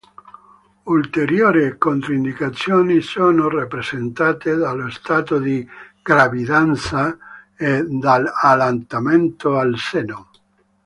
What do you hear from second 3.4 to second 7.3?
rappresentate dallo stato di gravidanza